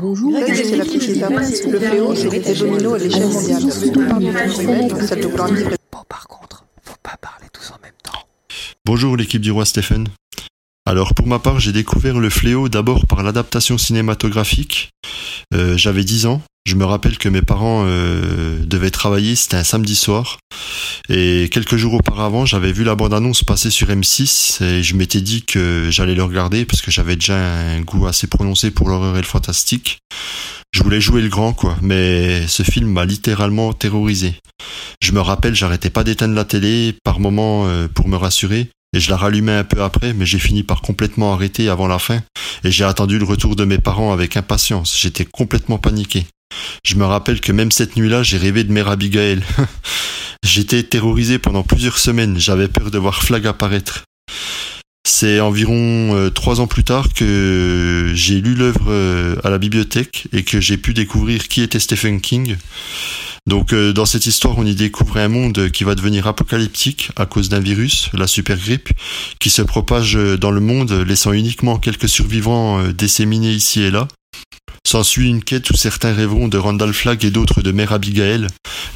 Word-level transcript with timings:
Bonjour, 0.00 0.32
c'est 0.46 0.76
la 0.76 0.84
petite 0.84 1.66
Le 1.66 1.80
fléau, 1.80 2.14
c'est 2.14 2.30
l'effet 2.30 2.54
domino 2.54 2.94
à 2.94 2.98
l'échelle 2.98 3.26
mondiale. 3.26 3.62
Bon, 5.90 6.02
par 6.08 6.28
contre, 6.28 6.64
faut 6.82 6.96
pas 7.02 7.16
parler 7.20 7.46
tous 7.52 7.70
en 7.70 7.78
même 7.82 7.92
temps. 8.02 8.20
Bonjour 8.84 9.16
l'équipe 9.16 9.42
du 9.42 9.50
roi 9.50 9.64
Stephen. 9.64 10.06
Alors 10.86 11.14
pour 11.14 11.26
ma 11.26 11.38
part, 11.38 11.58
j'ai 11.58 11.72
découvert 11.72 12.18
le 12.20 12.30
fléau 12.30 12.68
d'abord 12.68 13.06
par 13.06 13.22
l'adaptation 13.22 13.76
cinématographique. 13.76 14.90
Euh, 15.54 15.76
J'avais 15.76 16.04
10 16.04 16.26
ans. 16.26 16.42
Je 16.68 16.74
me 16.74 16.84
rappelle 16.84 17.16
que 17.16 17.30
mes 17.30 17.40
parents 17.40 17.84
euh, 17.86 18.58
devaient 18.62 18.90
travailler, 18.90 19.36
c'était 19.36 19.56
un 19.56 19.64
samedi 19.64 19.96
soir. 19.96 20.36
Et 21.08 21.48
quelques 21.50 21.76
jours 21.76 21.94
auparavant, 21.94 22.44
j'avais 22.44 22.72
vu 22.72 22.84
la 22.84 22.94
bande-annonce 22.94 23.42
passer 23.42 23.70
sur 23.70 23.88
M6 23.88 24.62
et 24.62 24.82
je 24.82 24.94
m'étais 24.94 25.22
dit 25.22 25.46
que 25.46 25.88
j'allais 25.90 26.14
le 26.14 26.22
regarder 26.22 26.66
parce 26.66 26.82
que 26.82 26.90
j'avais 26.90 27.14
déjà 27.14 27.38
un 27.38 27.80
goût 27.80 28.06
assez 28.06 28.26
prononcé 28.26 28.70
pour 28.70 28.90
l'horreur 28.90 29.16
et 29.16 29.22
le 29.22 29.26
fantastique. 29.26 30.00
Je 30.72 30.82
voulais 30.82 31.00
jouer 31.00 31.22
le 31.22 31.30
grand, 31.30 31.54
quoi. 31.54 31.74
Mais 31.80 32.46
ce 32.48 32.62
film 32.62 32.92
m'a 32.92 33.06
littéralement 33.06 33.72
terrorisé. 33.72 34.34
Je 35.02 35.12
me 35.12 35.20
rappelle, 35.20 35.54
j'arrêtais 35.54 35.88
pas 35.88 36.04
d'éteindre 36.04 36.34
la 36.34 36.44
télé 36.44 36.94
par 37.02 37.18
moments 37.18 37.66
euh, 37.66 37.88
pour 37.88 38.08
me 38.08 38.16
rassurer 38.16 38.68
et 38.92 39.00
je 39.00 39.08
la 39.08 39.16
rallumais 39.16 39.52
un 39.52 39.64
peu 39.64 39.82
après, 39.82 40.12
mais 40.12 40.26
j'ai 40.26 40.38
fini 40.38 40.64
par 40.64 40.82
complètement 40.82 41.32
arrêter 41.32 41.70
avant 41.70 41.88
la 41.88 41.98
fin, 41.98 42.22
et 42.64 42.70
j'ai 42.70 42.84
attendu 42.84 43.18
le 43.18 43.24
retour 43.26 43.54
de 43.54 43.66
mes 43.66 43.76
parents 43.76 44.12
avec 44.12 44.36
impatience. 44.38 44.98
J'étais 44.98 45.26
complètement 45.26 45.76
paniqué. 45.76 46.26
Je 46.84 46.94
me 46.94 47.04
rappelle 47.04 47.40
que 47.40 47.52
même 47.52 47.70
cette 47.70 47.96
nuit-là, 47.96 48.22
j'ai 48.22 48.38
rêvé 48.38 48.64
de 48.64 48.72
Mère 48.72 48.88
Abigail. 48.88 49.42
J'étais 50.42 50.82
terrorisé 50.82 51.38
pendant 51.38 51.62
plusieurs 51.62 51.98
semaines, 51.98 52.38
j'avais 52.38 52.68
peur 52.68 52.90
de 52.90 52.98
voir 52.98 53.22
Flag 53.22 53.46
apparaître. 53.46 54.04
C'est 55.06 55.40
environ 55.40 56.16
euh, 56.16 56.30
trois 56.30 56.60
ans 56.60 56.66
plus 56.66 56.84
tard 56.84 57.12
que 57.12 58.12
j'ai 58.14 58.40
lu 58.40 58.54
l'œuvre 58.54 58.86
euh, 58.88 59.36
à 59.44 59.50
la 59.50 59.58
bibliothèque 59.58 60.28
et 60.32 60.44
que 60.44 60.60
j'ai 60.60 60.76
pu 60.76 60.94
découvrir 60.94 61.48
qui 61.48 61.62
était 61.62 61.80
Stephen 61.80 62.20
King. 62.20 62.56
Donc 63.46 63.72
euh, 63.72 63.92
dans 63.92 64.06
cette 64.06 64.26
histoire, 64.26 64.58
on 64.58 64.64
y 64.64 64.74
découvre 64.74 65.18
un 65.18 65.28
monde 65.28 65.70
qui 65.70 65.84
va 65.84 65.94
devenir 65.94 66.26
apocalyptique 66.26 67.10
à 67.16 67.26
cause 67.26 67.48
d'un 67.48 67.60
virus, 67.60 68.10
la 68.12 68.26
super 68.26 68.56
grippe, 68.56 68.90
qui 69.40 69.50
se 69.50 69.62
propage 69.62 70.14
dans 70.14 70.50
le 70.50 70.60
monde, 70.60 70.92
laissant 70.92 71.32
uniquement 71.32 71.78
quelques 71.78 72.08
survivants 72.08 72.82
disséminés 72.92 73.52
ici 73.52 73.82
et 73.82 73.90
là. 73.90 74.08
S'ensuit 74.88 75.28
une 75.28 75.44
quête 75.44 75.68
où 75.68 75.76
certains 75.76 76.14
rêveront 76.14 76.48
de 76.48 76.56
Randall 76.56 76.94
Flagg 76.94 77.22
et 77.22 77.30
d'autres 77.30 77.60
de 77.60 77.72
Mère 77.72 77.92
Abigail, 77.92 78.46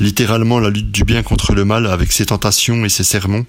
littéralement 0.01 0.59
la 0.59 0.71
lutte 0.71 0.91
du 0.91 1.05
bien 1.05 1.23
contre 1.23 1.53
le 1.53 1.67
mal 1.67 1.87
avec 1.87 2.13
ses 2.13 2.25
tentations 2.25 2.87
et 2.87 2.89
ses 2.89 3.05
sermons. 3.05 3.45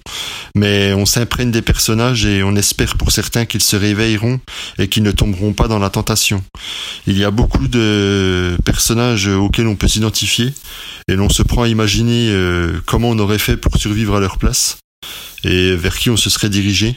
Mais 0.54 0.92
on 0.92 1.06
s'imprègne 1.06 1.50
des 1.50 1.62
personnages 1.62 2.26
et 2.26 2.42
on 2.42 2.54
espère 2.54 2.98
pour 2.98 3.12
certains 3.12 3.46
qu'ils 3.46 3.62
se 3.62 3.76
réveilleront 3.76 4.40
et 4.76 4.88
qu'ils 4.88 5.04
ne 5.04 5.10
tomberont 5.10 5.54
pas 5.54 5.68
dans 5.68 5.78
la 5.78 5.88
tentation. 5.88 6.44
Il 7.06 7.16
y 7.16 7.24
a 7.24 7.30
beaucoup 7.30 7.66
de 7.66 8.58
personnages 8.66 9.26
auxquels 9.26 9.66
on 9.66 9.76
peut 9.76 9.88
s'identifier 9.88 10.52
et 11.08 11.14
l'on 11.14 11.30
se 11.30 11.42
prend 11.42 11.62
à 11.62 11.68
imaginer 11.68 12.28
euh, 12.28 12.78
comment 12.84 13.08
on 13.08 13.18
aurait 13.20 13.38
fait 13.38 13.56
pour 13.56 13.78
survivre 13.78 14.16
à 14.16 14.20
leur 14.20 14.36
place 14.36 14.76
et 15.44 15.74
vers 15.76 15.96
qui 15.96 16.10
on 16.10 16.18
se 16.18 16.28
serait 16.28 16.50
dirigé. 16.50 16.94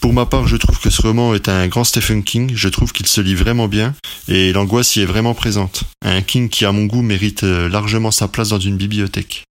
Pour 0.00 0.12
ma 0.12 0.26
part, 0.26 0.46
je 0.46 0.56
trouve 0.56 0.78
que 0.78 0.90
ce 0.90 1.02
roman 1.02 1.34
est 1.34 1.48
un 1.48 1.66
grand 1.66 1.82
Stephen 1.82 2.22
King, 2.22 2.52
je 2.54 2.68
trouve 2.68 2.92
qu'il 2.92 3.06
se 3.06 3.20
lit 3.20 3.34
vraiment 3.34 3.66
bien, 3.66 3.94
et 4.28 4.52
l'angoisse 4.52 4.94
y 4.94 5.00
est 5.00 5.06
vraiment 5.06 5.34
présente. 5.34 5.82
Un 6.02 6.22
King 6.22 6.48
qui, 6.48 6.64
à 6.64 6.72
mon 6.72 6.86
goût, 6.86 7.02
mérite 7.02 7.42
euh, 7.42 7.68
largement 7.68 8.12
sa 8.12 8.28
place 8.28 8.50
dans 8.50 8.60
une 8.60 8.76
bibliothèque. 8.76 9.44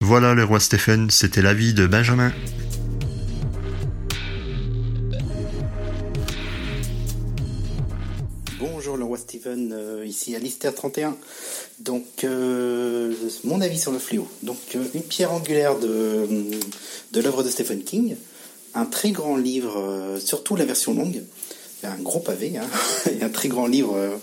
Voilà 0.00 0.34
le 0.34 0.44
roi 0.44 0.58
Stephen, 0.58 1.10
c'était 1.10 1.42
l'avis 1.42 1.74
de 1.74 1.86
Benjamin. 1.86 2.32
Bonjour 8.58 8.96
le 8.96 9.04
roi 9.04 9.18
Steven, 9.18 9.72
euh, 9.72 10.04
ici 10.06 10.34
Alistair 10.34 10.74
31. 10.74 11.16
Donc 11.78 12.24
euh, 12.24 13.14
mon 13.44 13.60
avis 13.60 13.78
sur 13.78 13.92
le 13.92 13.98
fléau. 13.98 14.26
Donc 14.42 14.58
euh, 14.74 14.84
une 14.94 15.02
pierre 15.02 15.32
angulaire 15.32 15.78
de, 15.78 16.26
de 17.12 17.20
l'œuvre 17.20 17.44
de 17.44 17.50
Stephen 17.50 17.82
King, 17.84 18.16
un 18.74 18.84
très 18.84 19.10
grand 19.10 19.36
livre, 19.36 19.78
euh, 19.78 20.20
surtout 20.20 20.56
la 20.56 20.64
version 20.64 20.94
longue, 20.94 21.22
un 21.82 21.96
gros 21.98 22.20
pavé, 22.20 22.56
hein, 22.56 22.68
et 23.10 23.22
un 23.22 23.28
très 23.28 23.48
grand 23.48 23.66
livre 23.66 23.94
euh, 23.96 24.16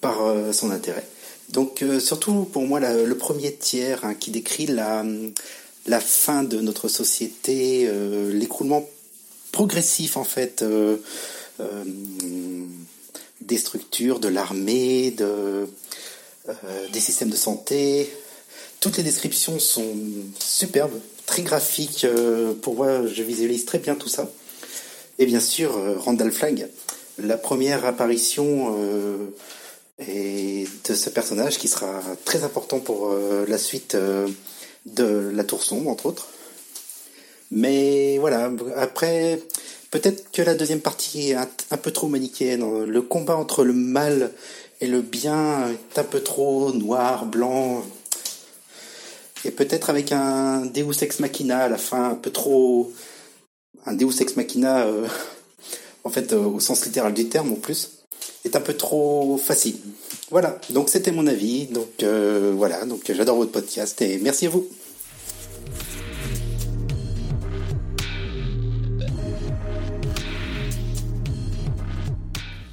par 0.00 0.22
euh, 0.22 0.52
son 0.52 0.70
intérêt. 0.70 1.06
Donc 1.50 1.84
surtout 2.00 2.48
pour 2.50 2.62
moi 2.62 2.80
le 2.80 3.14
premier 3.16 3.54
tiers 3.54 4.02
hein, 4.04 4.14
qui 4.14 4.30
décrit 4.30 4.66
la, 4.66 5.04
fin 6.00 6.42
de 6.42 6.58
notre 6.58 6.88
société, 6.88 7.86
l'écroulement 8.32 8.88
progressif 9.52 10.16
en 10.16 10.24
fait 10.24 10.64
des 13.42 13.58
structures, 13.58 14.20
de 14.20 14.28
l'armée, 14.28 15.10
de, 15.10 15.68
des 16.94 17.00
systèmes 17.00 17.28
de 17.28 17.36
santé. 17.36 18.10
Toutes 18.80 18.96
les 18.96 19.02
descriptions 19.02 19.58
sont 19.58 19.94
superbes, 20.38 20.98
très 21.26 21.42
graphiques. 21.42 22.04
euh, 22.04 22.54
pour 22.54 22.74
moi, 22.74 23.06
je 23.06 23.22
visualise 23.22 23.64
très 23.64 23.78
bien 23.78 23.94
tout 23.94 24.08
ça. 24.08 24.30
Et 25.18 25.26
bien 25.26 25.40
sûr, 25.40 25.76
euh, 25.76 25.96
Randall 25.98 26.32
Flagg, 26.32 26.68
la 27.18 27.36
première 27.36 27.84
apparition 27.84 28.76
euh, 28.78 29.28
de 29.98 30.94
ce 30.94 31.10
personnage 31.10 31.58
qui 31.58 31.68
sera 31.68 32.02
très 32.24 32.42
important 32.42 32.80
pour 32.80 33.14
la 33.46 33.58
suite 33.58 33.96
de 34.86 35.30
La 35.32 35.44
Tour 35.44 35.62
Sombre, 35.62 35.88
entre 35.88 36.06
autres. 36.06 36.26
Mais 37.52 38.18
voilà, 38.18 38.50
après, 38.74 39.40
peut-être 39.92 40.32
que 40.32 40.42
la 40.42 40.54
deuxième 40.54 40.80
partie 40.80 41.30
est 41.30 41.34
un, 41.34 41.48
un 41.70 41.76
peu 41.76 41.92
trop 41.92 42.08
manichéenne. 42.08 42.84
Le 42.84 43.02
combat 43.02 43.36
entre 43.36 43.62
le 43.62 43.72
mal 43.72 44.32
et 44.80 44.88
le 44.88 45.00
bien 45.00 45.68
est 45.68 45.98
un 46.00 46.04
peu 46.04 46.20
trop 46.20 46.72
noir, 46.72 47.26
blanc. 47.26 47.84
Et 49.44 49.50
peut-être 49.50 49.90
avec 49.90 50.12
un 50.12 50.64
Deus 50.66 51.02
Ex 51.02 51.20
Machina 51.20 51.64
à 51.64 51.68
la 51.68 51.78
fin, 51.78 52.10
un 52.10 52.14
peu 52.14 52.30
trop... 52.30 52.92
Un 53.86 53.92
Deus 53.92 54.20
Ex 54.20 54.36
Machina, 54.36 54.86
euh, 54.86 55.06
en 56.04 56.10
fait, 56.10 56.32
euh, 56.32 56.38
au 56.38 56.60
sens 56.60 56.86
littéral 56.86 57.12
du 57.12 57.28
terme 57.28 57.52
en 57.52 57.56
plus, 57.56 57.90
est 58.44 58.56
un 58.56 58.60
peu 58.60 58.74
trop 58.74 59.36
facile. 59.36 59.76
Voilà, 60.30 60.58
donc 60.70 60.88
c'était 60.88 61.12
mon 61.12 61.26
avis. 61.26 61.66
Donc 61.66 62.02
euh, 62.02 62.52
voilà, 62.56 62.84
donc 62.86 63.10
j'adore 63.12 63.36
votre 63.36 63.52
podcast 63.52 64.00
et 64.02 64.18
merci 64.18 64.46
à 64.46 64.50
vous. 64.50 64.66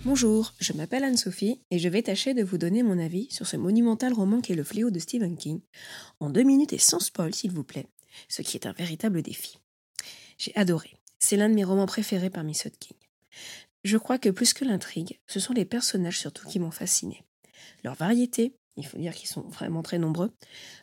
Bonjour, 0.04 0.56
je 0.60 0.74
m'appelle 0.74 1.04
Anne-Sophie 1.04 1.62
et 1.70 1.78
je 1.78 1.88
vais 1.88 2.02
tâcher 2.02 2.34
de 2.34 2.42
vous 2.42 2.58
donner 2.58 2.82
mon 2.82 2.98
avis 2.98 3.30
sur 3.30 3.46
ce 3.46 3.56
monumental 3.56 4.14
roman 4.14 4.42
qu'est 4.42 4.56
Le 4.56 4.64
Fléau 4.64 4.90
de 4.90 4.98
Stephen 4.98 5.38
King, 5.38 5.62
en 6.20 6.32
deux 6.32 6.42
minutes 6.42 6.74
et 6.74 6.80
sans 6.80 7.00
spoil 7.00 7.36
s'il 7.36 7.52
vous 7.52 7.64
plaît, 7.64 7.86
ce 8.28 8.42
qui 8.42 8.58
est 8.58 8.66
un 8.66 8.72
véritable 8.72 9.22
défi. 9.22 9.60
J'ai 10.40 10.56
adoré, 10.56 10.98
c'est 11.20 11.38
l'un 11.38 11.50
de 11.50 11.54
mes 11.54 11.64
romans 11.64 11.86
préférés 11.86 12.32
parmi 12.32 12.56
ceux 12.56 12.72
de 12.72 12.78
King. 12.78 12.98
Je 13.84 13.98
crois 13.98 14.18
que 14.18 14.30
plus 14.30 14.54
que 14.54 14.66
l'intrigue, 14.66 15.20
ce 15.28 15.40
sont 15.40 15.54
les 15.54 15.66
personnages 15.66 16.20
surtout 16.20 16.48
qui 16.48 16.58
m'ont 16.58 16.72
fasciné. 16.72 17.24
Leur 17.84 17.94
variété, 17.94 18.56
il 18.78 18.88
faut 18.88 18.98
dire 18.98 19.14
qu'ils 19.14 19.30
sont 19.30 19.48
vraiment 19.50 19.84
très 19.84 20.00
nombreux, 20.00 20.32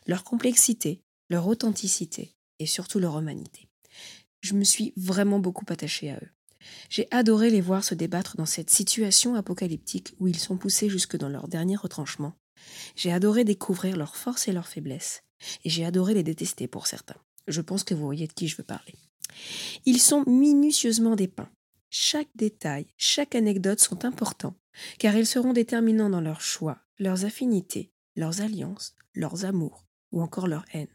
leur 0.07 0.23
complexité, 0.23 1.01
leur 1.29 1.45
authenticité 1.45 2.31
et 2.59 2.65
surtout 2.65 2.99
leur 2.99 3.19
humanité. 3.19 3.67
Je 4.39 4.53
me 4.53 4.63
suis 4.63 4.93
vraiment 4.95 5.39
beaucoup 5.39 5.65
attachée 5.67 6.09
à 6.09 6.15
eux. 6.15 6.29
J'ai 6.89 7.07
adoré 7.11 7.49
les 7.49 7.61
voir 7.61 7.83
se 7.83 7.95
débattre 7.95 8.35
dans 8.37 8.45
cette 8.45 8.69
situation 8.69 9.35
apocalyptique 9.35 10.13
où 10.19 10.27
ils 10.27 10.39
sont 10.39 10.57
poussés 10.57 10.89
jusque 10.89 11.17
dans 11.17 11.29
leur 11.29 11.47
dernier 11.47 11.75
retranchement. 11.75 12.33
J'ai 12.95 13.11
adoré 13.11 13.43
découvrir 13.43 13.95
leurs 13.95 14.15
forces 14.15 14.47
et 14.47 14.51
leurs 14.51 14.67
faiblesses. 14.67 15.23
Et 15.63 15.69
j'ai 15.69 15.85
adoré 15.85 16.13
les 16.13 16.23
détester 16.23 16.67
pour 16.67 16.87
certains. 16.87 17.15
Je 17.47 17.61
pense 17.61 17.83
que 17.83 17.93
vous 17.93 18.05
voyez 18.05 18.27
de 18.27 18.33
qui 18.33 18.47
je 18.47 18.57
veux 18.57 18.63
parler. 18.63 18.93
Ils 19.85 20.01
sont 20.01 20.23
minutieusement 20.27 21.15
dépeints. 21.15 21.49
Chaque 21.89 22.29
détail, 22.35 22.85
chaque 22.97 23.35
anecdote 23.35 23.79
sont 23.79 24.05
importants, 24.05 24.55
car 24.99 25.15
ils 25.15 25.25
seront 25.25 25.53
déterminants 25.53 26.09
dans 26.09 26.21
leurs 26.21 26.41
choix, 26.41 26.79
leurs 26.99 27.25
affinités, 27.25 27.91
leurs 28.15 28.41
alliances, 28.41 28.95
leurs 29.15 29.45
amours 29.45 29.85
ou 30.11 30.21
encore 30.21 30.47
leur 30.47 30.65
haine. 30.73 30.87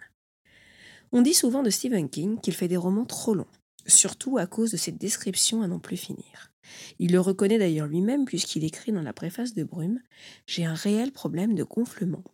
On 1.10 1.22
dit 1.22 1.34
souvent 1.34 1.62
de 1.62 1.70
Stephen 1.70 2.08
King 2.08 2.40
qu'il 2.40 2.54
fait 2.54 2.68
des 2.68 2.76
romans 2.76 3.06
trop 3.06 3.34
longs 3.34 3.46
surtout 3.86 4.38
à 4.38 4.46
cause 4.46 4.70
de 4.70 4.76
cette 4.76 4.98
description 4.98 5.62
à 5.62 5.68
n'en 5.68 5.78
plus 5.78 5.96
finir. 5.96 6.52
Il 6.98 7.12
le 7.12 7.20
reconnaît 7.20 7.58
d'ailleurs 7.58 7.86
lui-même 7.86 8.24
puisqu'il 8.24 8.64
écrit 8.64 8.92
dans 8.92 9.02
la 9.02 9.12
préface 9.12 9.54
de 9.54 9.64
Brume 9.64 10.00
J'ai 10.46 10.64
un 10.64 10.74
réel 10.74 11.12
problème 11.12 11.54
de 11.54 11.62
gonflement. 11.62 12.24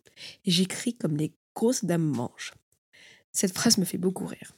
et 0.45 0.51
J'écris 0.51 0.95
comme 0.95 1.17
les 1.17 1.33
grosses 1.55 1.85
dames 1.85 2.07
mangent. 2.07 2.53
Cette 3.31 3.53
phrase 3.53 3.77
me 3.77 3.85
fait 3.85 3.97
beaucoup 3.97 4.25
rire. 4.25 4.55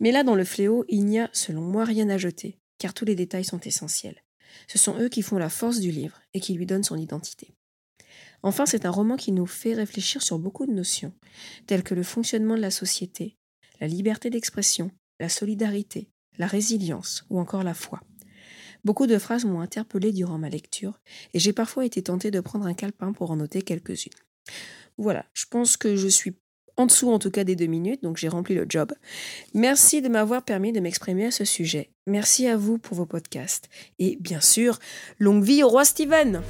Mais 0.00 0.12
là, 0.12 0.22
dans 0.22 0.34
le 0.34 0.44
fléau, 0.44 0.84
il 0.88 1.04
n'y 1.04 1.18
a, 1.18 1.28
selon 1.32 1.60
moi, 1.60 1.84
rien 1.84 2.08
à 2.08 2.18
jeter, 2.18 2.58
car 2.78 2.94
tous 2.94 3.04
les 3.04 3.14
détails 3.14 3.44
sont 3.44 3.60
essentiels. 3.60 4.22
Ce 4.68 4.78
sont 4.78 4.98
eux 4.98 5.08
qui 5.08 5.22
font 5.22 5.38
la 5.38 5.50
force 5.50 5.80
du 5.80 5.90
livre 5.90 6.20
et 6.34 6.40
qui 6.40 6.54
lui 6.54 6.66
donnent 6.66 6.82
son 6.84 6.96
identité. 6.96 7.54
Enfin, 8.42 8.64
c'est 8.64 8.86
un 8.86 8.90
roman 8.90 9.16
qui 9.16 9.32
nous 9.32 9.46
fait 9.46 9.74
réfléchir 9.74 10.22
sur 10.22 10.38
beaucoup 10.38 10.66
de 10.66 10.72
notions, 10.72 11.12
telles 11.66 11.82
que 11.82 11.94
le 11.94 12.02
fonctionnement 12.02 12.56
de 12.56 12.62
la 12.62 12.70
société, 12.70 13.36
la 13.80 13.86
liberté 13.86 14.30
d'expression, 14.30 14.90
la 15.20 15.28
solidarité, 15.28 16.08
la 16.38 16.46
résilience 16.46 17.24
ou 17.30 17.38
encore 17.38 17.62
la 17.62 17.74
foi. 17.74 18.00
Beaucoup 18.82 19.06
de 19.06 19.18
phrases 19.18 19.44
m'ont 19.44 19.60
interpellé 19.60 20.10
durant 20.10 20.38
ma 20.38 20.48
lecture 20.48 20.98
et 21.34 21.38
j'ai 21.38 21.52
parfois 21.52 21.84
été 21.84 22.02
tentée 22.02 22.30
de 22.30 22.40
prendre 22.40 22.66
un 22.66 22.74
calepin 22.74 23.12
pour 23.12 23.30
en 23.30 23.36
noter 23.36 23.62
quelques-unes. 23.62 24.12
Voilà, 24.96 25.26
je 25.34 25.44
pense 25.48 25.76
que 25.76 25.96
je 25.96 26.08
suis 26.08 26.34
en 26.76 26.86
dessous 26.86 27.10
en 27.10 27.18
tout 27.18 27.30
cas 27.30 27.44
des 27.44 27.56
deux 27.56 27.66
minutes, 27.66 28.02
donc 28.02 28.16
j'ai 28.16 28.28
rempli 28.28 28.54
le 28.54 28.64
job. 28.68 28.92
Merci 29.52 30.00
de 30.00 30.08
m'avoir 30.08 30.42
permis 30.42 30.72
de 30.72 30.80
m'exprimer 30.80 31.26
à 31.26 31.30
ce 31.30 31.44
sujet. 31.44 31.90
Merci 32.06 32.46
à 32.46 32.56
vous 32.56 32.78
pour 32.78 32.96
vos 32.96 33.06
podcasts. 33.06 33.68
Et 33.98 34.16
bien 34.20 34.40
sûr, 34.40 34.78
longue 35.18 35.44
vie 35.44 35.62
au 35.62 35.68
roi 35.68 35.84
Steven 35.84 36.42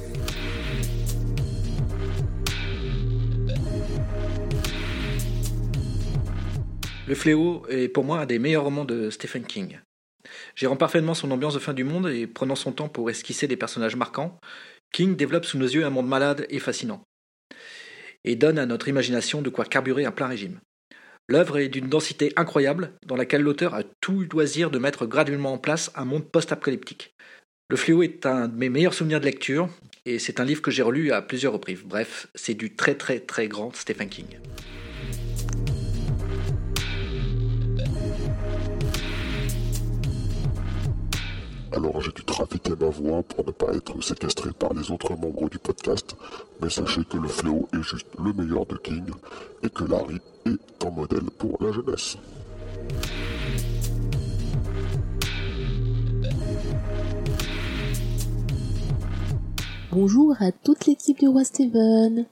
Le 7.11 7.15
Fléau 7.15 7.65
est 7.67 7.89
pour 7.89 8.05
moi 8.05 8.19
un 8.19 8.25
des 8.25 8.39
meilleurs 8.39 8.63
romans 8.63 8.85
de 8.85 9.09
Stephen 9.09 9.43
King. 9.43 9.81
Gérant 10.55 10.77
parfaitement 10.77 11.13
son 11.13 11.29
ambiance 11.31 11.53
de 11.53 11.59
fin 11.59 11.73
du 11.73 11.83
monde 11.83 12.07
et 12.07 12.25
prenant 12.25 12.55
son 12.55 12.71
temps 12.71 12.87
pour 12.87 13.09
esquisser 13.09 13.47
des 13.47 13.57
personnages 13.57 13.97
marquants, 13.97 14.39
King 14.93 15.17
développe 15.17 15.43
sous 15.43 15.57
nos 15.57 15.67
yeux 15.67 15.83
un 15.83 15.89
monde 15.89 16.07
malade 16.07 16.45
et 16.47 16.59
fascinant. 16.59 17.03
Et 18.23 18.37
donne 18.37 18.57
à 18.57 18.65
notre 18.65 18.87
imagination 18.87 19.41
de 19.41 19.49
quoi 19.49 19.65
carburer 19.65 20.05
un 20.05 20.13
plein 20.13 20.27
régime. 20.27 20.61
L'œuvre 21.27 21.57
est 21.57 21.67
d'une 21.67 21.89
densité 21.89 22.31
incroyable 22.37 22.93
dans 23.05 23.17
laquelle 23.17 23.41
l'auteur 23.41 23.73
a 23.73 23.83
tout 23.99 24.25
loisir 24.31 24.71
de 24.71 24.79
mettre 24.79 25.05
graduellement 25.05 25.51
en 25.51 25.57
place 25.57 25.91
un 25.95 26.05
monde 26.05 26.31
post-apocalyptique. 26.31 27.13
Le 27.69 27.75
Fléau 27.75 28.03
est 28.03 28.25
un 28.25 28.47
de 28.47 28.55
mes 28.55 28.69
meilleurs 28.69 28.93
souvenirs 28.93 29.19
de 29.19 29.25
lecture 29.25 29.67
et 30.05 30.17
c'est 30.17 30.39
un 30.39 30.45
livre 30.45 30.61
que 30.61 30.71
j'ai 30.71 30.81
relu 30.81 31.11
à 31.11 31.21
plusieurs 31.21 31.51
reprises. 31.51 31.81
Bref, 31.83 32.27
c'est 32.35 32.53
du 32.53 32.73
très 32.73 32.95
très 32.95 33.19
très 33.19 33.49
grand 33.49 33.75
Stephen 33.75 34.07
King. 34.07 34.27
Alors 41.73 42.01
j'ai 42.01 42.11
dû 42.11 42.25
trafiquer 42.25 42.73
ma 42.77 42.89
voix 42.89 43.23
pour 43.23 43.45
ne 43.45 43.51
pas 43.51 43.73
être 43.73 44.01
séquestré 44.03 44.51
par 44.51 44.73
les 44.73 44.91
autres 44.91 45.15
membres 45.15 45.49
du 45.49 45.57
podcast, 45.57 46.17
mais 46.61 46.69
sachez 46.69 47.05
que 47.05 47.15
le 47.15 47.29
fléau 47.29 47.69
est 47.73 47.81
juste 47.81 48.07
le 48.21 48.33
meilleur 48.33 48.65
de 48.65 48.75
King 48.75 49.05
et 49.63 49.69
que 49.69 49.85
Larry 49.85 50.19
est 50.45 50.85
un 50.85 50.89
modèle 50.89 51.29
pour 51.37 51.57
la 51.63 51.71
jeunesse. 51.71 52.17
Bonjour 59.93 60.35
à 60.41 60.51
toute 60.51 60.87
l'équipe 60.87 61.19
du 61.19 61.29
Roi 61.29 61.45
Steven. 61.45 62.25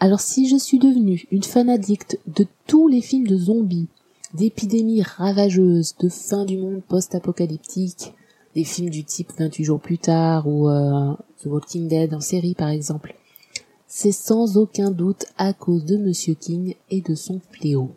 Alors 0.00 0.20
si 0.20 0.48
je 0.48 0.56
suis 0.56 0.80
devenue 0.80 1.26
une 1.30 1.44
fan 1.44 1.70
addict 1.70 2.18
de 2.26 2.46
tous 2.66 2.88
les 2.88 3.00
films 3.00 3.28
de 3.28 3.36
zombies, 3.36 3.88
d'épidémies 4.34 5.02
ravageuses, 5.02 5.94
de 6.00 6.08
fin 6.08 6.44
du 6.44 6.58
monde 6.58 6.82
post-apocalyptique, 6.88 8.12
des 8.56 8.64
films 8.64 8.88
du 8.88 9.04
type 9.04 9.32
28 9.38 9.64
jours 9.64 9.80
plus 9.80 9.98
tard 9.98 10.48
ou 10.48 10.70
euh, 10.70 11.12
The 11.42 11.46
Walking 11.46 11.88
Dead 11.88 12.14
en 12.14 12.20
série 12.20 12.54
par 12.54 12.70
exemple. 12.70 13.14
C'est 13.86 14.12
sans 14.12 14.56
aucun 14.56 14.90
doute 14.90 15.26
à 15.36 15.52
cause 15.52 15.84
de 15.84 15.98
Monsieur 15.98 16.32
King 16.32 16.74
et 16.90 17.02
de 17.02 17.14
son 17.14 17.38
fléau. 17.52 17.90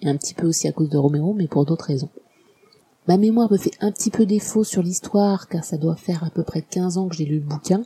Et 0.00 0.08
un 0.08 0.16
petit 0.16 0.32
peu 0.32 0.46
aussi 0.46 0.66
à 0.66 0.72
cause 0.72 0.88
de 0.88 0.96
Romero, 0.96 1.34
mais 1.34 1.46
pour 1.46 1.66
d'autres 1.66 1.84
raisons. 1.84 2.08
Ma 3.06 3.18
mémoire 3.18 3.52
me 3.52 3.58
fait 3.58 3.76
un 3.80 3.92
petit 3.92 4.10
peu 4.10 4.24
défaut 4.24 4.64
sur 4.64 4.82
l'histoire, 4.82 5.46
car 5.48 5.62
ça 5.62 5.76
doit 5.76 5.96
faire 5.96 6.24
à 6.24 6.30
peu 6.30 6.42
près 6.42 6.62
15 6.62 6.96
ans 6.96 7.08
que 7.08 7.14
j'ai 7.14 7.26
lu 7.26 7.40
le 7.40 7.46
bouquin, 7.46 7.82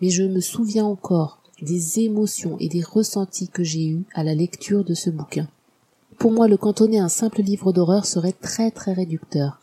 mais 0.00 0.10
je 0.10 0.22
me 0.22 0.40
souviens 0.40 0.84
encore 0.84 1.42
des 1.60 1.98
émotions 1.98 2.56
et 2.60 2.68
des 2.68 2.82
ressentis 2.82 3.48
que 3.48 3.64
j'ai 3.64 3.88
eus 3.88 4.04
à 4.14 4.22
la 4.22 4.34
lecture 4.34 4.84
de 4.84 4.94
ce 4.94 5.10
bouquin. 5.10 5.48
Pour 6.18 6.30
moi, 6.30 6.46
le 6.46 6.56
cantonner 6.56 7.00
à 7.00 7.04
un 7.04 7.08
simple 7.08 7.42
livre 7.42 7.72
d'horreur 7.72 8.06
serait 8.06 8.32
très 8.32 8.70
très 8.70 8.92
réducteur 8.92 9.58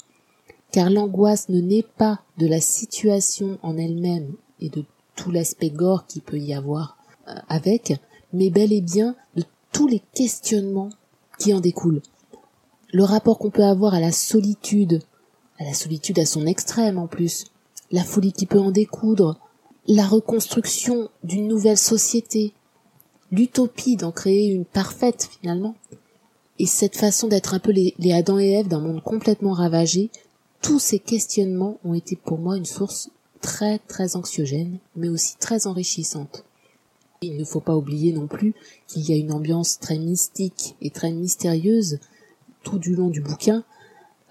car 0.76 0.90
l'angoisse 0.90 1.48
ne 1.48 1.62
naît 1.62 1.86
pas 1.98 2.20
de 2.38 2.48
la 2.48 2.60
situation 2.60 3.60
en 3.62 3.78
elle-même 3.78 4.34
et 4.60 4.68
de 4.68 4.84
tout 5.16 5.32
l'aspect 5.32 5.70
gore 5.70 6.06
qu'il 6.06 6.22
peut 6.22 6.38
y 6.38 6.54
avoir 6.54 6.98
euh, 7.30 7.34
avec, 7.48 7.94
mais 8.34 8.50
bel 8.50 8.74
et 8.74 8.82
bien 8.82 9.16
de 9.38 9.46
tous 9.72 9.88
les 9.88 10.02
questionnements 10.14 10.90
qui 11.40 11.54
en 11.54 11.62
découlent. 11.62 12.02
Le 12.92 13.06
rapport 13.06 13.40
qu'on 13.40 13.52
peut 13.52 13.64
avoir 13.64 13.94
à 13.94 14.02
la 14.02 14.12
solitude, 14.12 15.02
à 15.60 15.64
la 15.64 15.74
solitude 15.74 16.20
à 16.20 16.26
son 16.26 16.46
extrême 16.46 16.98
en 16.98 17.08
plus, 17.08 17.46
la 17.92 18.04
folie 18.04 18.34
qui 18.34 18.46
peut 18.46 18.60
en 18.60 18.72
découdre, 18.72 19.40
la 19.88 20.06
reconstruction 20.06 21.08
d'une 21.24 21.48
nouvelle 21.48 21.78
société, 21.78 22.52
l'utopie 23.32 23.96
d'en 23.96 24.12
créer 24.12 24.52
une 24.52 24.66
parfaite 24.66 25.30
finalement, 25.40 25.76
et 26.60 26.66
cette 26.66 26.98
façon 26.98 27.30
d'être 27.30 27.54
un 27.54 27.60
peu 27.60 27.72
les, 27.72 27.94
les 27.98 28.12
Adam 28.12 28.40
et 28.40 28.52
Ève 28.52 28.68
d'un 28.68 28.82
monde 28.82 29.02
complètement 29.02 29.54
ravagé, 29.54 30.12
tous 30.66 30.80
ces 30.80 30.98
questionnements 30.98 31.78
ont 31.86 31.94
été 31.94 32.16
pour 32.16 32.40
moi 32.40 32.58
une 32.58 32.66
source 32.66 33.12
très 33.40 33.78
très 33.78 34.16
anxiogène, 34.16 34.80
mais 34.96 35.10
aussi 35.10 35.38
très 35.38 35.68
enrichissante. 35.68 36.44
Il 37.22 37.38
ne 37.38 37.46
faut 37.46 37.60
pas 37.60 37.76
oublier 37.76 38.12
non 38.14 38.26
plus 38.26 38.56
qu'il 38.88 39.04
y 39.08 39.14
a 39.14 39.16
une 39.16 39.32
ambiance 39.32 39.78
très 39.78 40.00
mystique 40.00 40.76
et 40.82 40.90
très 40.90 41.12
mystérieuse 41.12 42.00
tout 42.64 42.80
du 42.80 42.96
long 42.96 43.10
du 43.10 43.22
bouquin 43.22 43.64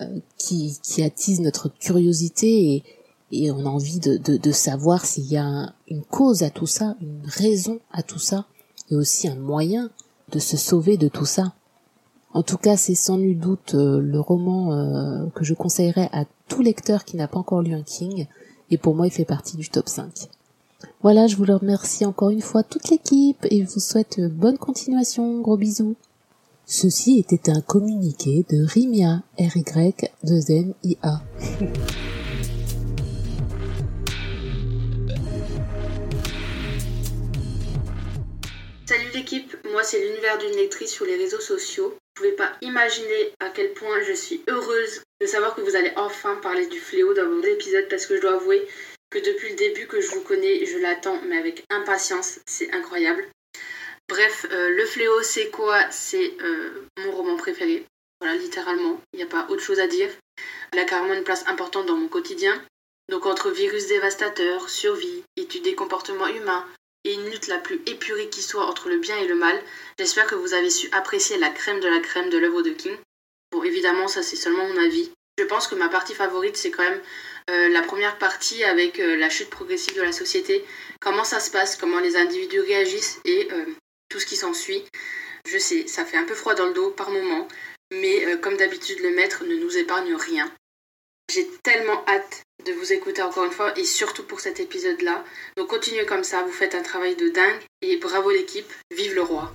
euh, 0.01 0.19
qui, 0.37 0.77
qui 0.83 1.05
attise 1.05 1.39
notre 1.39 1.69
curiosité 1.69 2.75
et, 2.75 2.83
et 3.31 3.53
on 3.53 3.61
a 3.61 3.71
envie 3.71 4.01
de, 4.01 4.17
de, 4.17 4.37
de 4.37 4.51
savoir 4.51 5.07
s'il 5.07 5.31
y 5.31 5.37
a 5.37 5.73
une 5.87 6.03
cause 6.03 6.43
à 6.43 6.51
tout 6.51 6.67
ça, 6.67 6.97
une 7.01 7.23
raison 7.27 7.79
à 7.93 8.03
tout 8.03 8.19
ça, 8.19 8.47
et 8.91 8.97
aussi 8.97 9.29
un 9.29 9.37
moyen 9.37 9.89
de 10.33 10.41
se 10.41 10.57
sauver 10.57 10.97
de 10.97 11.07
tout 11.07 11.27
ça. 11.27 11.55
En 12.35 12.43
tout 12.43 12.59
cas, 12.59 12.77
c'est 12.77 12.97
sans 12.97 13.17
nul 13.17 13.39
doute 13.39 13.75
euh, 13.75 14.01
le 14.01 14.19
roman 14.19 14.73
euh, 14.73 15.27
que 15.37 15.45
je 15.45 15.55
conseillerais 15.55 16.11
à 16.13 16.25
tout 16.49 16.63
lecteur 16.63 17.05
qui 17.05 17.17
n'a 17.17 17.29
pas 17.29 17.39
encore 17.39 17.63
lu 17.63 17.73
un 17.75 17.85
King, 17.85 18.27
et 18.73 18.77
pour 18.77 18.97
moi, 18.97 19.07
il 19.07 19.13
fait 19.13 19.25
partie 19.25 19.57
du 19.57 19.69
top 19.69 19.89
5. 19.89 20.29
Voilà, 21.01 21.29
je 21.29 21.37
vous 21.37 21.45
remercie 21.45 22.05
encore 22.05 22.31
une 22.31 22.41
fois 22.41 22.65
toute 22.65 22.91
l'équipe 22.91 23.47
et 23.51 23.63
vous 23.63 23.79
souhaite 23.79 24.21
bonne 24.21 24.59
continuation. 24.59 25.41
Gros 25.43 25.57
bisous. 25.57 25.95
Ceci 26.67 27.21
était 27.21 27.51
un 27.51 27.61
communiqué 27.61 28.45
de 28.51 28.65
Rimia, 28.65 29.23
RY, 29.39 29.95
2 30.25 30.75
IA. 30.83 31.23
Salut 38.87 39.11
l'équipe, 39.15 39.57
moi 39.73 39.83
c'est 39.85 40.01
l'univers 40.01 40.39
d'une 40.39 40.57
lectrice 40.57 40.91
sur 40.91 41.07
les 41.07 41.17
réseaux 41.17 41.41
sociaux. 41.41 41.95
Vous 42.17 42.23
pouvez 42.23 42.37
pas 42.37 42.53
imaginer 42.61 43.33
à 43.41 43.51
quel 43.51 43.73
point 43.73 44.01
je 44.03 44.13
suis 44.13 44.43
heureuse 44.49 45.03
de 45.21 45.27
savoir 45.27 45.57
que 45.57 45.63
vous 45.63 45.75
allez 45.75 45.93
enfin 45.97 46.37
parler 46.37 46.67
du 46.69 46.79
fléau 46.79 47.13
dans 47.13 47.27
mon 47.27 47.43
épisode 47.43 47.89
parce 47.89 48.07
que 48.07 48.15
je 48.15 48.21
dois 48.21 48.35
avouer 48.35 48.69
que 49.11 49.19
depuis 49.19 49.51
le 49.51 49.57
début 49.57 49.89
que 49.89 50.01
je 50.01 50.11
vous 50.11 50.21
connais, 50.21 50.65
je 50.65 50.79
l'attends 50.79 51.21
mais 51.27 51.39
avec 51.39 51.65
impatience, 51.71 52.39
c'est 52.47 52.73
incroyable. 52.73 53.27
Bref, 54.09 54.47
euh, 54.53 54.71
Le 54.71 54.87
Fléau, 54.87 55.23
c'est 55.23 55.51
quoi? 55.51 55.91
C'est 55.91 56.37
euh, 56.41 56.87
mon 56.99 57.13
roman 57.13 57.37
préféré. 57.37 57.85
Voilà, 58.21 58.37
littéralement, 58.37 59.01
il 59.13 59.17
n'y 59.17 59.23
a 59.23 59.27
pas 59.27 59.47
autre 59.49 59.63
chose 59.63 59.81
à 59.81 59.89
dire. 59.89 60.11
Elle 60.73 60.79
a 60.79 60.85
carrément 60.85 61.15
une 61.15 61.25
place 61.25 61.47
importante 61.49 61.87
dans 61.87 61.97
mon 61.97 62.09
quotidien. 62.09 62.63
Donc 63.11 63.27
entre 63.27 63.51
virus 63.51 63.89
dévastateurs, 63.89 64.69
survie, 64.69 65.25
études 65.37 65.65
des 65.65 65.75
comportements 65.75 66.29
humains, 66.29 66.65
et 67.05 67.15
une 67.15 67.31
lutte 67.31 67.49
la 67.49 67.59
plus 67.59 67.81
épurée 67.87 68.29
qui 68.29 68.43
soit 68.43 68.67
entre 68.67 68.89
le 68.89 68.99
bien 68.99 69.17
et 69.19 69.27
le 69.27 69.35
mal. 69.35 69.61
J'espère 69.99 70.27
que 70.27 70.35
vous 70.35 70.55
avez 70.55 70.71
su 70.71 70.89
apprécier 70.93 71.39
la 71.39 71.51
crème 71.51 71.81
de 71.81 71.89
la 71.89 72.01
crème 72.01 72.31
de 72.31 72.39
l'œuvre 72.39 72.63
de 72.63 72.71
King. 72.71 72.97
Bon, 73.53 73.63
évidemment, 73.63 74.09
ça 74.09 74.23
c'est 74.23 74.37
seulement 74.37 74.67
mon 74.67 74.79
avis. 74.79 75.11
Je 75.39 75.45
pense 75.45 75.67
que 75.67 75.75
ma 75.75 75.89
partie 75.89 76.15
favorite, 76.15 76.57
c'est 76.57 76.71
quand 76.71 76.85
même 76.85 77.01
euh, 77.51 77.69
la 77.69 77.83
première 77.83 78.19
partie 78.19 78.65
avec 78.65 79.01
euh, 79.01 79.17
la 79.17 79.29
chute 79.29 79.51
progressive 79.51 79.97
de 79.97 80.03
la 80.03 80.13
société. 80.13 80.65
Comment 81.01 81.25
ça 81.25 81.41
se 81.41 81.51
passe, 81.51 81.77
comment 81.77 82.01
les 82.01 82.17
individus 82.17 82.61
réagissent 82.61 83.21
et 83.25 83.49
euh, 83.53 83.67
tout 84.09 84.21
ce 84.21 84.27
qui 84.27 84.37
s'ensuit. 84.37 84.85
Je 85.47 85.59
sais, 85.59 85.87
ça 85.87 86.05
fait 86.05 86.17
un 86.17 86.25
peu 86.25 86.35
froid 86.35 86.55
dans 86.55 86.67
le 86.67 86.73
dos 86.73 86.91
par 86.91 87.11
moment, 87.11 87.47
mais 87.93 88.41
comme 88.41 88.57
d'habitude, 88.57 89.01
le 89.01 89.11
maître 89.11 89.45
ne 89.45 89.57
nous 89.57 89.77
épargne 89.77 90.15
rien. 90.15 90.51
J'ai 91.31 91.47
tellement 91.63 92.03
hâte 92.09 92.44
de 92.67 92.73
vous 92.73 92.93
écouter 92.93 93.21
encore 93.21 93.45
une 93.45 93.51
fois 93.51 93.77
et 93.79 93.85
surtout 93.85 94.23
pour 94.23 94.41
cet 94.41 94.61
épisode-là. 94.61 95.25
Donc 95.57 95.69
continuez 95.69 96.07
comme 96.07 96.25
ça, 96.25 96.43
vous 96.45 96.53
faites 96.53 96.75
un 96.75 96.83
travail 96.83 97.15
de 97.17 97.29
dingue 97.29 97.61
et 97.83 97.97
bravo 97.99 98.31
l'équipe, 98.31 98.71
vive 98.97 99.15
le 99.15 99.23
roi. 99.23 99.53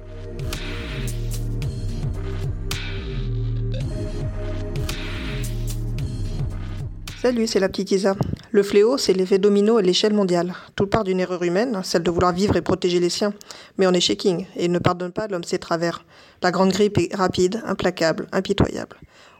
Salut, 7.21 7.47
c'est 7.47 7.59
la 7.59 7.67
petite 7.67 7.91
Isa. 7.91 8.15
Le 8.51 8.63
fléau, 8.63 8.97
c'est 8.97 9.13
l'effet 9.13 9.39
domino 9.39 9.77
à 9.77 9.81
l'échelle 9.81 10.13
mondiale. 10.13 10.53
Tout 10.75 10.87
part 10.87 11.03
d'une 11.03 11.19
erreur 11.19 11.43
humaine, 11.43 11.81
celle 11.83 12.03
de 12.03 12.11
vouloir 12.11 12.31
vivre 12.31 12.55
et 12.55 12.61
protéger 12.61 12.99
les 12.99 13.09
siens. 13.09 13.33
Mais 13.77 13.87
on 13.87 13.91
est 13.91 13.99
chez 13.99 14.15
King, 14.15 14.45
et 14.55 14.69
ne 14.69 14.79
pardonne 14.79 15.11
pas 15.11 15.27
l'homme 15.27 15.43
ses 15.43 15.59
travers. 15.59 16.05
La 16.41 16.51
grande 16.51 16.71
grippe 16.71 16.97
est 16.97 17.13
rapide, 17.13 17.61
implacable, 17.65 18.27
impitoyable. 18.31 18.95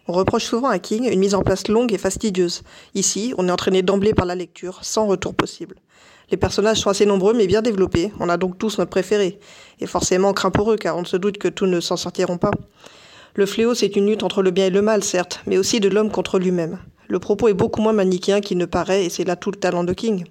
On 0.09 0.13
reproche 0.13 0.45
souvent 0.45 0.69
à 0.69 0.79
King 0.79 1.07
une 1.07 1.19
mise 1.19 1.35
en 1.35 1.43
place 1.43 1.67
longue 1.67 1.93
et 1.93 1.99
fastidieuse. 1.99 2.63
Ici, 2.95 3.35
on 3.37 3.47
est 3.47 3.51
entraîné 3.51 3.83
d'emblée 3.83 4.15
par 4.15 4.25
la 4.25 4.33
lecture, 4.33 4.79
sans 4.81 5.05
retour 5.05 5.35
possible. 5.35 5.75
Les 6.31 6.37
personnages 6.37 6.79
sont 6.79 6.89
assez 6.89 7.05
nombreux 7.05 7.35
mais 7.35 7.45
bien 7.45 7.61
développés, 7.61 8.11
on 8.19 8.27
a 8.27 8.37
donc 8.37 8.57
tous 8.57 8.79
notre 8.79 8.89
préféré. 8.89 9.37
Et 9.79 9.85
forcément 9.85 10.29
on 10.29 10.33
craint 10.33 10.49
pour 10.49 10.71
eux 10.71 10.77
car 10.77 10.97
on 10.97 11.05
se 11.05 11.15
doute 11.15 11.37
que 11.37 11.47
tous 11.47 11.67
ne 11.67 11.79
s'en 11.79 11.95
sortiront 11.95 12.39
pas. 12.39 12.49
Le 13.35 13.45
fléau 13.45 13.75
c'est 13.75 13.95
une 13.95 14.07
lutte 14.07 14.23
entre 14.23 14.41
le 14.41 14.49
bien 14.49 14.65
et 14.65 14.71
le 14.71 14.81
mal 14.81 15.03
certes, 15.03 15.43
mais 15.45 15.59
aussi 15.59 15.79
de 15.79 15.89
l'homme 15.89 16.09
contre 16.09 16.39
lui-même. 16.39 16.79
Le 17.07 17.19
propos 17.19 17.47
est 17.47 17.53
beaucoup 17.53 17.83
moins 17.83 17.93
manichéen 17.93 18.41
qu'il 18.41 18.57
ne 18.57 18.65
paraît 18.65 19.05
et 19.05 19.09
c'est 19.09 19.25
là 19.25 19.35
tout 19.35 19.51
le 19.51 19.59
talent 19.59 19.83
de 19.83 19.93
King. 19.93 20.25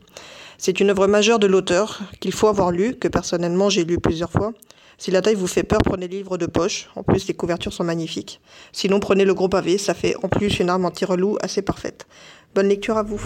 C'est 0.61 0.81
une 0.81 0.91
œuvre 0.91 1.07
majeure 1.07 1.39
de 1.39 1.47
l'auteur 1.47 2.01
qu'il 2.19 2.33
faut 2.33 2.49
avoir 2.49 2.73
lu, 2.73 2.97
que 2.97 3.07
personnellement 3.07 3.71
j'ai 3.71 3.85
lu 3.85 4.01
plusieurs 4.01 4.33
fois. 4.33 4.53
Si 4.99 5.13
la 5.13 5.23
taille 5.23 5.37
vous 5.37 5.47
fait 5.47 5.63
peur, 5.63 5.79
prenez 5.85 6.09
le 6.09 6.17
livre 6.17 6.37
de 6.37 6.47
poche. 6.47 6.89
En 6.97 7.05
plus, 7.05 7.29
les 7.29 7.35
couvertures 7.35 7.73
sont 7.73 7.85
magnifiques. 7.85 8.41
Sinon, 8.73 8.99
prenez 8.99 9.25
le 9.25 9.35
gros 9.35 9.49
pavé, 9.49 9.79
ça 9.79 9.95
fait 9.95 10.17
en 10.25 10.29
plus 10.29 10.59
une 10.59 10.69
arme 10.69 10.85
anti-relou 10.85 11.39
assez 11.43 11.63
parfaite. 11.63 12.09
Bonne 12.57 12.67
lecture 12.67 12.99
à 12.99 13.05
vous. 13.05 13.21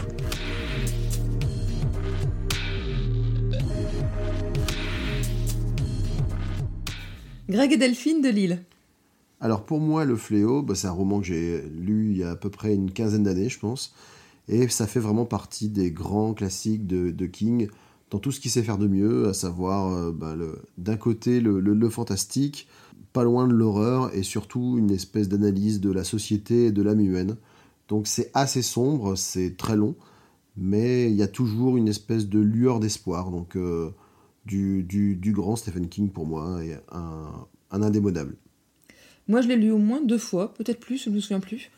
Greg 7.49 7.73
et 7.73 7.77
Delphine 7.79 8.21
de 8.21 8.29
Lille. 8.29 8.63
Alors 9.41 9.65
pour 9.65 9.81
moi, 9.81 10.05
Le 10.05 10.17
Fléau, 10.17 10.61
bah, 10.61 10.75
c'est 10.75 10.87
un 10.87 10.93
roman 10.93 11.21
que 11.21 11.27
j'ai 11.27 11.63
lu 11.63 12.11
il 12.11 12.19
y 12.19 12.25
a 12.25 12.33
à 12.33 12.37
peu 12.37 12.51
près 12.51 12.75
une 12.75 12.91
quinzaine 12.91 13.23
d'années, 13.23 13.49
je 13.49 13.59
pense. 13.59 13.95
Et 14.49 14.69
ça 14.69 14.87
fait 14.87 15.01
vraiment 15.01 15.25
partie 15.25 15.69
des 15.69 15.91
grands 15.91 16.35
classiques 16.35 16.87
de, 16.87 17.11
de 17.11 17.27
King 17.27 17.69
dans 18.13 18.19
tout 18.19 18.31
ce 18.31 18.41
qu'il 18.41 18.51
sait 18.51 18.63
faire 18.63 18.77
de 18.77 18.87
mieux, 18.87 19.27
à 19.29 19.33
savoir 19.33 19.95
euh, 19.95 20.13
bah, 20.13 20.37
d'un 20.77 20.97
côté 20.97 21.41
le, 21.41 21.89
fantastique, 21.89 22.69
pas 23.15 23.25
loin 23.25 23.49
de 23.49 23.55
l'horreur, 23.55 24.15
et 24.15 24.23
surtout 24.23 24.77
une 24.79 24.91
espèce 24.91 25.31
d'analyse 25.31 25.81
de 25.81 25.91
la 25.91 26.05
société 26.05 26.67
et 26.67 26.73
de 26.73 26.83
l'âme 26.83 27.01
humaine. 27.01 27.37
Donc 27.89 28.07
c'est 28.07 28.31
assez 28.35 28.61
sombre, 28.61 29.17
c'est 29.17 29.57
très 29.57 29.77
long, 29.77 29.95
mais 30.59 31.11
il 31.11 31.17
y 31.17 31.23
a 31.23 31.29
toujours 31.29 31.79
une 31.79 31.89
espèce 31.89 32.29
de 32.29 32.39
lueur 32.39 32.81
d'espoir. 32.81 33.31
Donc 33.31 33.57
euh, 33.57 33.91
du, 34.45 34.83
du, 34.83 35.33
grand 35.33 35.57
Stephen 35.57 35.89
King 35.89 36.11
pour 36.11 36.27
moi, 36.27 36.63
et 36.63 36.75
un, 36.91 37.47
un 37.71 37.83
indémodable. 37.83 38.37
Moi 39.27 39.41
je 39.41 39.49
l'ai 39.49 39.57
lu 39.57 39.71
au 39.71 39.79
moins 39.79 40.03
deux 40.03 40.19
fois, 40.19 40.53
peut-être 40.53 40.81
plus, 40.81 41.03
je 41.03 41.09
ne 41.09 41.15
me 41.15 41.21
souviens 41.21 41.41
plus. 41.41 41.71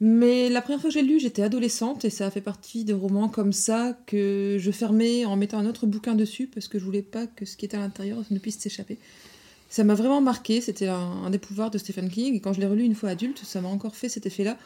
Mais 0.00 0.48
la 0.48 0.62
première 0.62 0.80
fois 0.80 0.90
que 0.90 0.94
j'ai 0.94 1.02
lu, 1.02 1.18
j'étais 1.18 1.42
adolescente 1.42 2.04
et 2.04 2.10
ça 2.10 2.26
a 2.26 2.30
fait 2.30 2.40
partie 2.40 2.84
des 2.84 2.92
romans 2.92 3.28
comme 3.28 3.52
ça 3.52 3.98
que 4.06 4.56
je 4.58 4.70
fermais 4.70 5.24
en 5.24 5.36
mettant 5.36 5.58
un 5.58 5.66
autre 5.66 5.86
bouquin 5.86 6.14
dessus 6.14 6.46
parce 6.46 6.68
que 6.68 6.78
je 6.78 6.84
voulais 6.84 7.02
pas 7.02 7.26
que 7.26 7.44
ce 7.44 7.56
qui 7.56 7.64
était 7.64 7.76
à 7.76 7.80
l'intérieur 7.80 8.22
ne 8.30 8.38
puisse 8.38 8.58
s'échapper. 8.58 8.98
Ça 9.68 9.82
m'a 9.82 9.94
vraiment 9.94 10.20
marqué, 10.20 10.60
c'était 10.60 10.86
un, 10.86 11.28
des 11.30 11.38
pouvoirs 11.38 11.70
de 11.70 11.78
Stephen 11.78 12.08
King 12.08 12.34
et 12.34 12.40
quand 12.40 12.52
je 12.52 12.60
l'ai 12.60 12.66
relu 12.66 12.84
une 12.84 12.94
fois 12.94 13.10
adulte, 13.10 13.40
ça 13.44 13.60
m'a 13.60 13.68
encore 13.68 13.96
fait 13.96 14.08
cet 14.08 14.24
effet-là. 14.24 14.56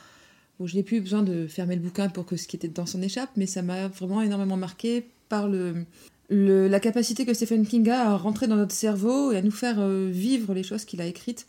Je 0.65 0.77
n'ai 0.77 0.83
plus 0.85 1.01
besoin 1.01 1.23
de 1.23 1.49
fermer 1.49 1.75
le 1.75 1.81
bouquin 1.81 2.09
pour 2.09 2.25
que 2.25 2.37
ce 2.37 2.47
qui 2.47 2.55
était 2.55 2.69
dedans 2.69 2.87
s'en 2.87 3.03
échappe, 3.03 3.31
mais 3.37 3.47
ça 3.47 3.63
m'a 3.63 3.89
vraiment 3.89 4.23
énormément 4.23 4.57
marqué 4.57 5.09
par 5.29 5.49
le, 5.49 5.87
la 6.29 6.79
capacité 6.79 7.25
que 7.25 7.35
Stephen 7.35 7.67
King 7.67 7.89
a 7.89 8.11
à 8.11 8.17
rentrer 8.17 8.47
dans 8.47 8.57
notre 8.57 8.75
cerveau 8.75 9.33
et 9.33 9.39
à 9.39 9.43
nous 9.43 9.51
faire 9.51 9.81
euh, 9.81 10.09
vivre 10.13 10.55
les 10.55 10.63
choses 10.63 10.85
qu'il 10.85 11.01
a 11.01 11.07
écrites 11.07 11.47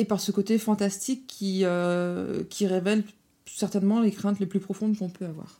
et 0.00 0.06
par 0.06 0.20
ce 0.20 0.32
côté 0.32 0.56
fantastique 0.56 1.26
qui, 1.26 1.60
euh, 1.64 2.42
qui 2.48 2.66
révèle 2.66 3.04
certainement 3.44 4.00
les 4.00 4.10
craintes 4.10 4.40
les 4.40 4.46
plus 4.46 4.60
profondes 4.60 4.96
qu'on 4.96 5.10
peut 5.10 5.26
avoir. 5.26 5.59